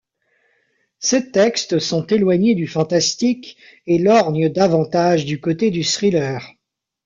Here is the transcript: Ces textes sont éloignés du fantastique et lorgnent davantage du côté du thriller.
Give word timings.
Ces 0.97 1.29
textes 1.29 1.77
sont 1.77 2.07
éloignés 2.07 2.55
du 2.55 2.65
fantastique 2.65 3.55
et 3.85 3.99
lorgnent 3.99 4.49
davantage 4.49 5.25
du 5.25 5.39
côté 5.39 5.69
du 5.69 5.83
thriller. 5.83 6.41